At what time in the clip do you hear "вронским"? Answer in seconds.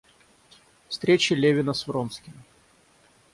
1.85-2.33